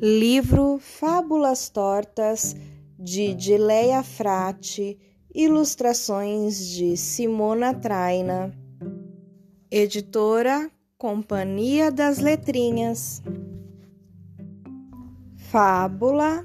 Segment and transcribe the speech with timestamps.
[0.00, 2.54] Livro Fábulas Tortas
[2.98, 4.98] de Dileia Frati,
[5.34, 8.52] ilustrações de Simona Traina.
[9.70, 13.22] Editora Companhia das Letrinhas.
[15.34, 16.44] Fábula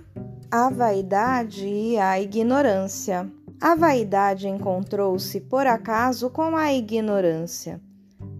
[0.49, 3.29] A Vaidade e a Ignorância.
[3.59, 7.81] A vaidade encontrou-se por acaso com a ignorância.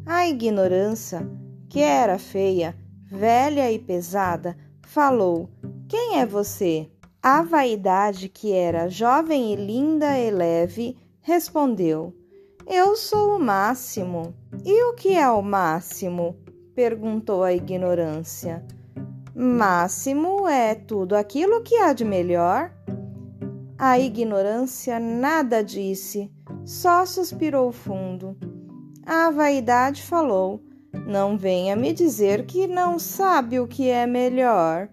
[0.06, 1.30] A ignorância,
[1.68, 2.74] que era feia,
[3.06, 4.56] velha e pesada,
[4.92, 5.50] falou:
[5.88, 6.90] Quem é você?
[7.24, 12.14] A vaidade, que era jovem e linda e leve, respondeu:
[12.68, 14.36] Eu sou o máximo.
[14.66, 16.36] E o que é o máximo?
[16.76, 18.66] perguntou a ignorância.
[19.34, 22.74] Máximo é tudo aquilo que há de melhor.
[23.78, 26.30] A ignorância nada disse,
[26.66, 28.38] só suspirou fundo.
[29.06, 30.62] A vaidade falou:
[30.94, 34.90] não venha me dizer que não sabe o que é melhor.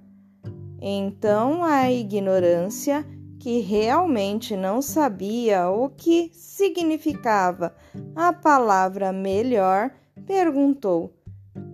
[0.81, 3.05] Então a ignorância,
[3.39, 7.75] que realmente não sabia o que significava
[8.15, 9.91] a palavra melhor,
[10.27, 11.15] perguntou: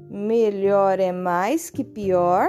[0.08, 2.48] Melhor é mais que pior?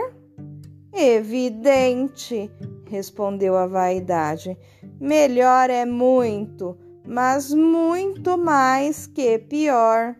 [0.93, 2.49] Evidente,
[2.89, 4.57] respondeu a vaidade.
[4.99, 10.15] Melhor é muito, mas muito mais que pior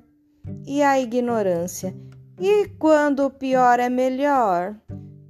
[0.66, 1.96] e a ignorância.
[2.40, 4.76] E quando o pior é melhor?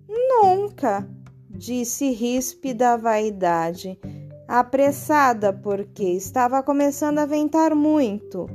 [0.07, 1.07] Nunca,
[1.49, 3.99] disse ríspida a vaidade,
[4.47, 8.47] apressada porque estava começando a ventar muito.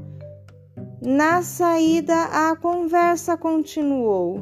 [1.00, 4.40] Na saída, a conversa continuou.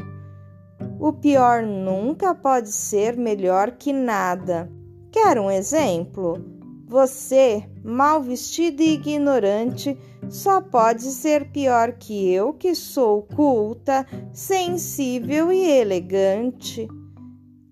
[0.98, 4.70] O pior nunca pode ser melhor que nada.
[5.12, 6.45] Quer um exemplo?
[6.86, 9.97] Você, mal vestido e ignorante,
[10.28, 16.88] só pode ser pior que eu, que sou culta, sensível e elegante.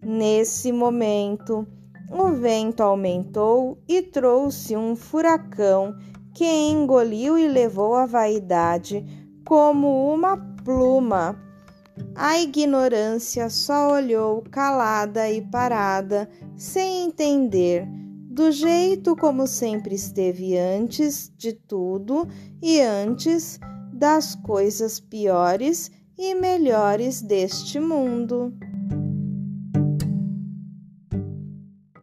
[0.02, 1.66] Nesse momento,
[2.10, 5.94] o vento aumentou e trouxe um furacão
[6.34, 9.04] que engoliu e levou a vaidade
[9.44, 11.38] como uma pluma.
[12.14, 17.88] A ignorância só olhou calada e parada, sem entender
[18.36, 22.28] do jeito como sempre esteve antes de tudo
[22.60, 23.58] e antes
[23.90, 28.52] das coisas piores e melhores deste mundo.